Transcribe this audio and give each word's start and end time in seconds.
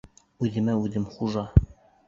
Үҙемә 0.47 0.79
үҙем 0.87 1.07
хужа. 1.13 1.47